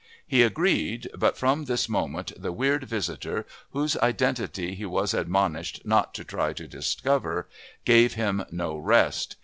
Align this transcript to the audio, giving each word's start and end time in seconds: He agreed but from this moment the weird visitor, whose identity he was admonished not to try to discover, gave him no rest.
He 0.25 0.41
agreed 0.41 1.07
but 1.15 1.37
from 1.37 1.65
this 1.65 1.87
moment 1.87 2.31
the 2.35 2.51
weird 2.51 2.85
visitor, 2.85 3.45
whose 3.69 3.95
identity 3.97 4.73
he 4.73 4.83
was 4.87 5.13
admonished 5.13 5.81
not 5.85 6.15
to 6.15 6.23
try 6.23 6.53
to 6.53 6.67
discover, 6.67 7.47
gave 7.85 8.15
him 8.15 8.43
no 8.49 8.75
rest. 8.77 9.35